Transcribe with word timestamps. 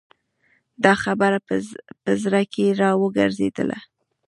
دا 0.83 0.93
خبره 1.03 1.37
په 2.05 2.13
زړه 2.23 2.41
کې 2.53 2.65
را 2.81 2.91
وګرځېدله. 3.01 3.77